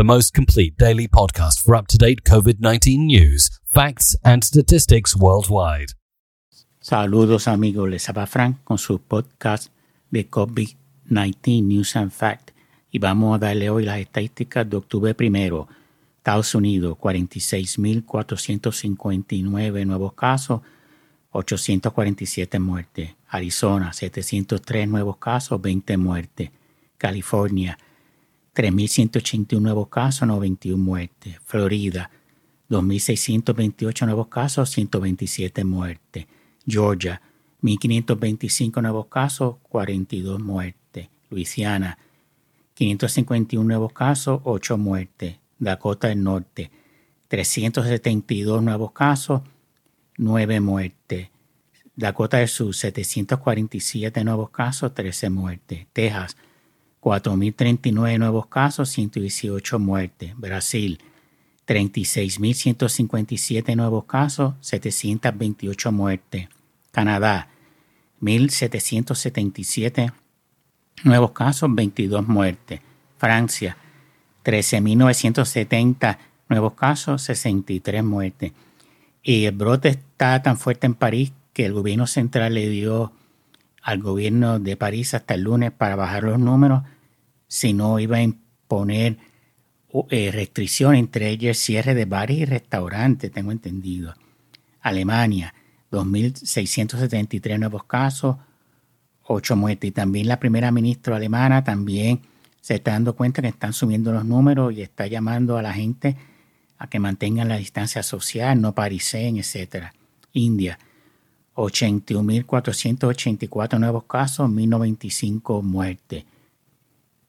the 0.00 0.04
most 0.04 0.32
complete 0.32 0.78
daily 0.78 1.06
podcast 1.06 1.62
for 1.62 1.74
up 1.74 1.86
to 1.86 1.98
date 1.98 2.24
COVID 2.24 2.58
19 2.58 3.04
news, 3.04 3.50
facts, 3.66 4.16
and 4.24 4.42
statistics 4.42 5.14
worldwide. 5.14 5.92
Saludos 6.80 7.46
amigos, 7.46 7.90
les 7.90 8.08
habla 8.08 8.26
Frank 8.26 8.64
con 8.64 8.78
su 8.78 8.98
podcast 8.98 9.70
de 10.10 10.30
COVID-19 10.30 11.64
News 11.64 11.96
and 11.96 12.12
Fact 12.12 12.52
y 12.90 12.98
vamos 12.98 13.36
a 13.36 13.40
darle 13.40 13.68
hoy 13.68 13.84
las 13.84 13.98
estadísticas 13.98 14.70
de 14.70 14.78
octubre 14.78 15.14
primero. 15.14 15.68
Estados 16.16 16.54
Unidos, 16.54 16.96
46.459 16.96 19.84
nuevos 19.84 20.14
casos, 20.14 20.62
847 21.32 22.58
muertes. 22.58 23.10
Arizona, 23.28 23.92
703 23.92 24.88
nuevos 24.88 25.18
casos, 25.18 25.60
20 25.60 25.98
muertes. 25.98 26.50
California, 26.96 27.76
3.181 28.54 29.60
nuevos 29.60 29.88
casos, 29.88 30.26
91 30.26 30.82
muertes. 30.82 31.36
Florida, 31.44 32.10
2.628 32.68 34.06
nuevos 34.06 34.28
casos, 34.28 34.70
127 34.70 35.64
muertes. 35.64 36.26
Georgia, 36.66 37.20
1.525 37.62 38.82
nuevos 38.82 39.06
casos, 39.06 39.56
42 39.62 40.40
muertes. 40.40 41.08
Luisiana, 41.30 41.98
551 42.74 43.66
nuevos 43.66 43.92
casos, 43.92 44.40
8 44.44 44.78
muertes. 44.78 45.36
Dakota 45.58 46.08
del 46.08 46.22
Norte, 46.22 46.70
372 47.28 48.62
nuevos 48.62 48.92
casos, 48.92 49.42
9 50.16 50.60
muertes. 50.60 51.28
Dakota 51.94 52.38
del 52.38 52.48
Sur, 52.48 52.74
747 52.74 54.24
nuevos 54.24 54.50
casos, 54.50 54.94
13 54.94 55.28
muertes. 55.28 55.86
Texas, 55.92 56.36
4.039 57.00 58.18
nuevos 58.18 58.46
casos, 58.46 58.88
118 58.90 59.78
muertes. 59.78 60.36
Brasil, 60.36 61.00
36.157 61.66 63.76
nuevos 63.76 64.04
casos, 64.04 64.54
728 64.60 65.92
muertes. 65.92 66.48
Canadá, 66.92 67.48
1.777 68.20 70.12
nuevos 71.04 71.30
casos, 71.32 71.74
22 71.74 72.28
muertes. 72.28 72.80
Francia, 73.16 73.78
13.970 74.44 76.18
nuevos 76.48 76.74
casos, 76.74 77.22
63 77.22 78.04
muertes. 78.04 78.52
Y 79.22 79.44
el 79.44 79.54
brote 79.54 79.90
está 79.90 80.42
tan 80.42 80.58
fuerte 80.58 80.86
en 80.86 80.94
París 80.94 81.32
que 81.52 81.66
el 81.66 81.72
gobierno 81.72 82.06
central 82.06 82.54
le 82.54 82.68
dio 82.68 83.12
al 83.82 84.00
gobierno 84.00 84.58
de 84.58 84.76
París 84.76 85.14
hasta 85.14 85.34
el 85.34 85.42
lunes 85.42 85.72
para 85.72 85.96
bajar 85.96 86.24
los 86.24 86.38
números, 86.38 86.82
si 87.48 87.72
no 87.72 87.98
iba 87.98 88.18
a 88.18 88.22
imponer 88.22 89.18
eh, 90.10 90.30
restricciones, 90.32 91.00
entre 91.00 91.30
ellas 91.30 91.58
cierre 91.58 91.94
de 91.94 92.04
bares 92.04 92.38
y 92.38 92.44
restaurantes, 92.44 93.32
tengo 93.32 93.50
entendido. 93.52 94.14
Alemania, 94.80 95.54
2.673 95.90 97.58
nuevos 97.58 97.84
casos, 97.84 98.36
8 99.24 99.56
muertes. 99.56 99.88
Y 99.88 99.92
también 99.92 100.28
la 100.28 100.38
primera 100.38 100.70
ministra 100.70 101.16
alemana 101.16 101.64
también 101.64 102.20
se 102.60 102.76
está 102.76 102.92
dando 102.92 103.16
cuenta 103.16 103.42
que 103.42 103.48
están 103.48 103.72
subiendo 103.72 104.12
los 104.12 104.24
números 104.24 104.72
y 104.74 104.82
está 104.82 105.06
llamando 105.06 105.56
a 105.56 105.62
la 105.62 105.72
gente 105.72 106.16
a 106.78 106.88
que 106.88 106.98
mantengan 106.98 107.48
la 107.48 107.56
distancia 107.56 108.02
social, 108.02 108.60
no 108.60 108.74
parisen, 108.74 109.36
etc. 109.36 109.86
India, 110.32 110.78
81.484 111.54 113.78
nuevos 113.78 114.04
casos, 114.04 114.50
1.095 114.50 115.62
muertes. 115.62 116.24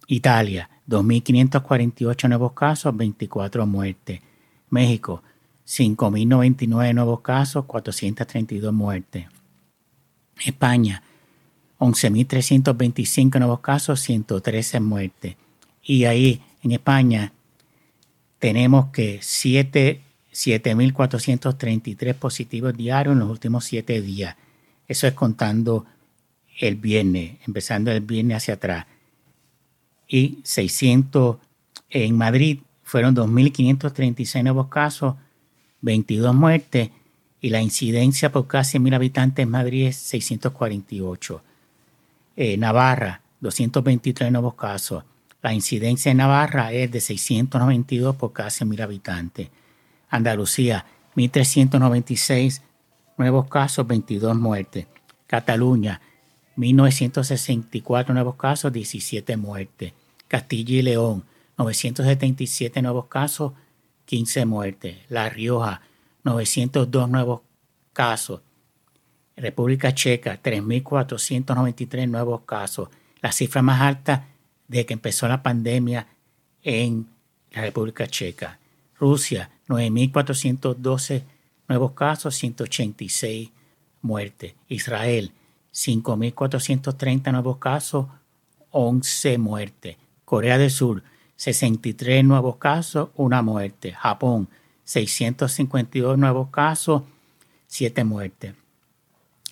Italia, 0.07 0.69
2.548 0.87 2.27
nuevos 2.27 2.53
casos, 2.53 2.95
24 2.95 3.65
muertes. 3.65 4.21
México, 4.69 5.23
5.099 5.67 6.93
nuevos 6.93 7.21
casos, 7.21 7.65
432 7.65 8.73
muertes. 8.73 9.25
España, 10.45 11.03
11.325 11.79 13.39
nuevos 13.39 13.59
casos, 13.59 13.99
113 14.01 14.79
muertes. 14.79 15.35
Y 15.83 16.05
ahí, 16.05 16.41
en 16.63 16.71
España, 16.71 17.33
tenemos 18.39 18.87
que 18.87 19.19
7.433 20.33 22.13
positivos 22.15 22.75
diarios 22.75 23.13
en 23.13 23.19
los 23.19 23.29
últimos 23.29 23.65
7 23.65 24.01
días. 24.01 24.35
Eso 24.87 25.07
es 25.07 25.13
contando 25.13 25.85
el 26.59 26.75
viernes, 26.75 27.37
empezando 27.45 27.91
el 27.91 28.01
viernes 28.01 28.37
hacia 28.37 28.55
atrás. 28.55 28.85
Y 30.07 30.39
600 30.43 31.37
en 31.89 32.17
Madrid 32.17 32.59
fueron 32.83 33.15
2.536 33.15 34.43
nuevos 34.43 34.67
casos, 34.67 35.15
22 35.81 36.35
muertes 36.35 36.89
y 37.39 37.49
la 37.49 37.61
incidencia 37.61 38.31
por 38.31 38.47
casi 38.47 38.79
mil 38.79 38.93
habitantes 38.93 39.43
en 39.43 39.49
Madrid 39.49 39.87
es 39.87 39.95
648. 39.95 41.41
Eh, 42.35 42.57
Navarra, 42.57 43.21
223 43.39 44.31
nuevos 44.31 44.53
casos. 44.53 45.03
La 45.41 45.53
incidencia 45.53 46.11
en 46.11 46.17
Navarra 46.17 46.71
es 46.71 46.91
de 46.91 47.01
692 47.01 48.15
por 48.15 48.31
casi 48.31 48.63
mil 48.63 48.81
habitantes. 48.81 49.49
Andalucía, 50.11 50.85
1.396 51.15 52.61
nuevos 53.17 53.47
casos, 53.47 53.87
22 53.87 54.37
muertes. 54.37 54.85
Cataluña, 55.25 56.01
1.964 56.57 58.13
nuevos 58.13 58.35
casos, 58.35 58.71
17 58.71 59.37
muertes. 59.37 59.93
Castilla 60.27 60.75
y 60.75 60.81
León, 60.81 61.23
977 61.57 62.81
nuevos 62.81 63.05
casos, 63.05 63.53
15 64.05 64.45
muertes. 64.45 64.97
La 65.07 65.29
Rioja, 65.29 65.81
902 66.23 67.09
nuevos 67.09 67.41
casos. 67.93 68.41
República 69.37 69.93
Checa, 69.93 70.41
3.493 70.41 72.07
nuevos 72.09 72.41
casos. 72.41 72.89
La 73.21 73.31
cifra 73.31 73.61
más 73.61 73.81
alta 73.81 74.27
de 74.67 74.85
que 74.85 74.93
empezó 74.93 75.27
la 75.27 75.41
pandemia 75.41 76.07
en 76.63 77.07
la 77.51 77.61
República 77.61 78.07
Checa. 78.07 78.59
Rusia, 78.99 79.49
9.412 79.71 81.23
nuevos 81.69 81.93
casos, 81.93 82.35
186 82.35 83.51
muertes. 84.01 84.53
Israel, 84.67 85.31
5.430 85.73 87.31
nuevos 87.31 87.57
casos, 87.57 88.07
11 88.71 89.37
muertes. 89.37 89.97
Corea 90.25 90.57
del 90.57 90.71
Sur, 90.71 91.03
63 91.37 92.25
nuevos 92.25 92.57
casos, 92.57 93.09
una 93.15 93.41
muerte. 93.41 93.93
Japón, 93.93 94.49
652 94.83 96.17
nuevos 96.17 96.49
casos, 96.49 97.03
7 97.67 98.03
muertes. 98.03 98.53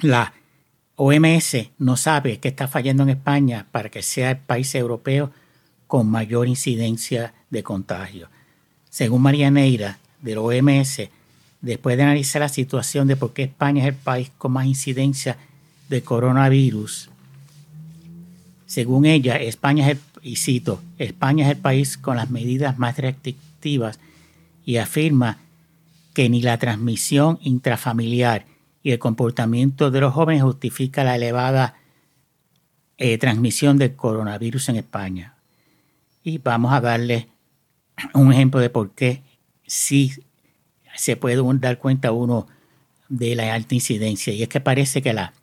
La 0.02 0.34
OMS 0.96 1.72
no 1.78 1.96
sabe 1.96 2.40
qué 2.40 2.50
está 2.50 2.68
fallando 2.68 3.04
en 3.04 3.10
España 3.10 3.68
para 3.72 3.90
que 3.90 4.02
sea 4.02 4.32
el 4.32 4.38
país 4.38 4.76
europeo 4.76 5.32
con 5.88 6.10
mayor 6.10 6.50
incidencia 6.50 7.34
de 7.50 7.64
contagio. 7.64 8.30
Según 8.90 9.22
María 9.22 9.52
Neira, 9.52 10.00
del 10.22 10.38
OMS, 10.38 11.10
después 11.62 11.98
de 11.98 12.04
analizar 12.04 12.42
la 12.42 12.50
situación 12.50 13.08
de 13.08 13.16
por 13.16 13.34
qué 13.34 13.44
España 13.44 13.84
es 13.84 13.90
el 13.90 13.96
país 13.96 14.32
con 14.38 14.54
más 14.54 14.66
incidencia 14.66 15.38
de 15.90 16.02
coronavirus, 16.02 17.10
según 18.70 19.08
ella, 19.08 19.38
España 19.38 19.90
es 19.90 19.98
el, 19.98 20.00
y 20.22 20.36
cito, 20.36 20.80
España 21.00 21.46
es 21.46 21.56
el 21.56 21.58
país 21.58 21.98
con 21.98 22.18
las 22.18 22.30
medidas 22.30 22.78
más 22.78 22.96
restrictivas 23.00 24.00
y 24.64 24.78
afirma 24.78 25.40
que 26.14 26.30
ni 26.30 26.44
la 26.44 26.60
transmisión 26.60 27.40
intrafamiliar 27.42 28.46
y 28.84 28.92
el 28.92 29.00
comportamiento 29.00 29.90
de 29.90 30.02
los 30.02 30.14
jóvenes 30.14 30.44
justifica 30.44 31.04
la 31.04 31.16
elevada 31.16 31.78
eh, 33.00 33.18
transmisión 33.18 33.80
del 33.80 33.96
coronavirus 33.96 34.70
en 34.70 34.76
España. 34.76 35.34
Y 36.24 36.38
vamos 36.38 36.72
a 36.72 36.80
darle 36.80 37.28
un 38.14 38.32
ejemplo 38.32 38.60
de 38.60 38.70
por 38.70 38.92
qué 38.92 39.24
sí 39.70 40.14
se 40.96 41.16
puede 41.16 41.42
dar 41.60 41.78
cuenta 41.78 42.12
uno 42.12 42.48
de 43.08 43.36
la 43.36 43.54
alta 43.54 43.76
incidencia. 43.76 44.34
Y 44.34 44.44
es 44.44 44.50
que 44.50 44.60
parece 44.60 45.02
que 45.02 45.14
la 45.14 45.34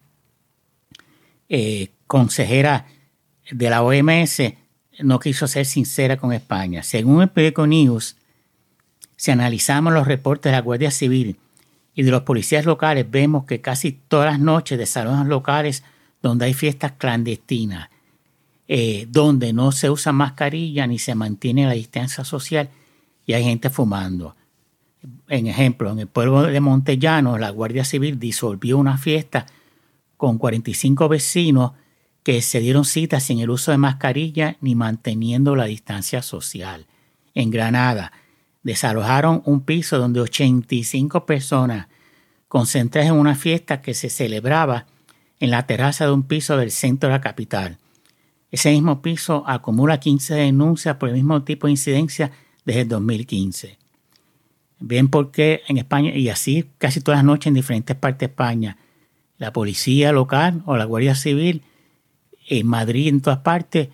eh, 1.49 1.91
consejera 2.07 2.87
de 3.51 3.71
la 3.71 3.83
OMS 3.83 4.43
no 5.01 5.21
quiso 5.21 5.47
ser 5.47 5.65
sincera 5.65 6.17
con 6.17 6.33
España. 6.33 6.83
Según 6.83 7.23
el 7.23 7.29
periódico 7.29 7.67
News, 7.67 8.17
si 9.17 9.31
analizamos 9.31 9.93
los 9.93 10.07
reportes 10.07 10.51
de 10.51 10.57
la 10.57 10.63
Guardia 10.63 10.91
Civil 10.91 11.39
y 11.95 12.03
de 12.03 12.11
los 12.11 12.23
policías 12.23 12.67
locales 12.67 13.11
vemos 13.11 13.45
que 13.47 13.61
casi 13.61 13.93
todas 13.93 14.33
las 14.33 14.41
noches 14.41 14.79
de 14.79 14.87
salones 14.87 15.27
locales 15.27 15.85
donde 16.21 16.47
hay 16.47 16.55
fiestas 16.55 16.93
clandestinas, 16.99 17.89
eh, 18.69 19.07
donde 19.09 19.53
no 19.53 19.73
se 19.73 19.91
usa 19.91 20.13
mascarilla 20.13 20.87
ni 20.87 20.99
se 20.99 21.15
mantiene 21.15 21.67
la 21.67 21.73
distancia 21.73 22.25
social 22.25 22.69
y 23.27 23.35
hay 23.35 23.45
gente 23.45 23.69
fumando. 23.69 24.37
En 25.29 25.47
ejemplo, 25.47 25.91
en 25.91 25.99
el 25.99 26.07
pueblo 26.07 26.43
de 26.43 26.61
Montellano, 26.61 27.37
la 27.37 27.51
Guardia 27.51 27.85
Civil 27.85 28.19
disolvió 28.19 28.79
una 28.79 28.97
fiesta 28.97 29.47
con 30.17 30.39
45 30.39 31.09
vecinos 31.09 31.73
que 32.23 32.41
se 32.43 32.61
dieron 32.61 32.85
cita 32.85 33.21
sin 33.21 33.41
el 33.41 33.51
uso 33.51 33.71
de 33.71 33.79
mascarilla 33.79 34.57
ni 34.61 34.75
manteniendo 34.75 35.55
la 35.55 35.67
distancia 35.67 36.23
social. 36.23 36.87
en 37.35 37.51
Granada. 37.51 38.13
Desalojaron 38.63 39.43
un 39.45 39.61
piso 39.61 39.99
donde 39.99 40.21
85 40.21 41.27
personas 41.27 41.89
concentradas 42.49 43.11
en 43.11 43.17
una 43.17 43.35
fiesta 43.35 43.83
que 43.83 43.93
se 43.93 44.09
celebraba 44.09 44.87
en 45.39 45.51
la 45.51 45.67
terraza 45.67 46.07
de 46.07 46.13
un 46.13 46.23
piso 46.23 46.57
del 46.57 46.71
centro 46.71 47.11
de 47.11 47.15
la 47.15 47.21
capital. 47.21 47.79
Ese 48.51 48.71
mismo 48.71 49.03
piso 49.03 49.45
acumula 49.47 50.01
15 50.01 50.35
denuncias 50.35 50.97
por 50.97 51.11
el 51.11 51.17
mismo 51.17 51.43
tipo 51.43 51.67
de 51.67 51.73
incidencia 51.73 52.33
desde 52.67 52.83
el 52.83 52.89
2015. 52.89 53.79
Ven 54.81 55.09
por 55.09 55.31
qué 55.31 55.63
en 55.69 55.79
España, 55.79 56.15
y 56.15 56.29
así 56.29 56.69
casi 56.77 57.01
todas 57.01 57.19
las 57.19 57.25
noches 57.25 57.47
en 57.47 57.55
diferentes 57.55 57.97
partes 57.97 58.21
de 58.21 58.27
España, 58.27 58.77
la 59.39 59.53
policía 59.53 60.13
local 60.13 60.63
o 60.67 60.77
la 60.77 60.85
Guardia 60.85 61.15
Civil 61.15 61.63
en 62.49 62.67
Madrid, 62.67 63.09
en 63.09 63.23
todas 63.23 63.39
partes, 63.39 63.89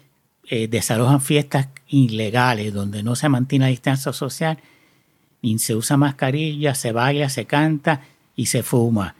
eh, 0.49 0.67
desalojan 0.69 1.21
fiestas 1.21 1.69
ilegales 1.89 2.75
donde 2.75 3.03
no 3.03 3.15
se 3.15 3.29
mantiene 3.29 3.67
la 3.67 3.71
distancia 3.71 4.13
social, 4.13 4.59
ni 5.41 5.59
se 5.59 5.75
usa 5.75 5.97
mascarilla, 5.97 6.75
se 6.75 6.93
baila, 6.93 7.29
se 7.29 7.45
canta 7.45 8.03
y 8.35 8.47
se 8.47 8.63
fuma, 8.63 9.15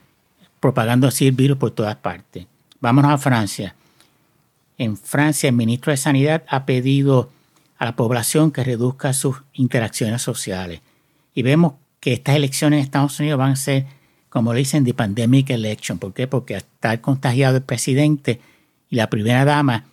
propagando 0.59 1.07
así 1.07 1.27
el 1.27 1.35
virus 1.35 1.57
por 1.57 1.71
todas 1.71 1.95
partes. 1.95 2.47
Vámonos 2.79 3.11
a 3.11 3.17
Francia. 3.17 3.75
En 4.77 4.97
Francia, 4.97 5.49
el 5.49 5.55
ministro 5.55 5.91
de 5.91 5.97
Sanidad 5.97 6.43
ha 6.47 6.65
pedido 6.65 7.31
a 7.83 7.87
la 7.87 7.95
población 7.97 8.51
que 8.51 8.63
reduzca 8.63 9.11
sus 9.11 9.43
interacciones 9.51 10.21
sociales. 10.21 10.79
Y 11.33 11.41
vemos 11.41 11.73
que 11.99 12.13
estas 12.13 12.37
elecciones 12.37 12.77
en 12.77 12.85
Estados 12.85 13.19
Unidos 13.19 13.37
van 13.37 13.51
a 13.51 13.55
ser, 13.57 13.85
como 14.29 14.53
le 14.53 14.59
dicen, 14.59 14.85
de 14.85 14.93
pandemic 14.93 15.49
election. 15.49 15.99
¿Por 15.99 16.13
qué? 16.13 16.25
Porque 16.25 16.55
estar 16.55 17.01
contagiado 17.01 17.57
el 17.57 17.63
presidente 17.63 18.39
y 18.89 18.95
la 18.95 19.09
primera 19.09 19.43
dama 19.43 19.83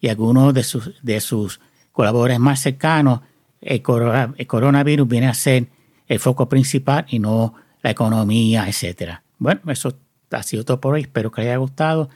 y 0.00 0.08
algunos 0.08 0.54
de 0.54 0.62
sus, 0.62 1.02
de 1.02 1.20
sus 1.20 1.58
colaboradores 1.90 2.38
más 2.38 2.60
cercanos, 2.60 3.20
el, 3.60 3.82
coronavirus 3.82 5.08
viene 5.08 5.26
a 5.26 5.34
ser 5.34 5.66
el 6.06 6.20
foco 6.20 6.48
principal 6.48 7.04
y 7.08 7.18
no 7.18 7.54
la 7.82 7.90
economía, 7.90 8.68
etcétera. 8.68 9.24
Bueno, 9.38 9.60
eso 9.66 9.98
ha 10.30 10.42
sido 10.44 10.64
todo 10.64 10.80
por 10.80 10.94
hoy. 10.94 11.00
Espero 11.00 11.32
que 11.32 11.40
les 11.40 11.48
haya 11.48 11.56
gustado. 11.56 12.10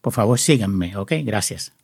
Por 0.00 0.14
favor, 0.14 0.38
síganme, 0.38 0.96
¿ok? 0.96 1.12
Gracias. 1.22 1.74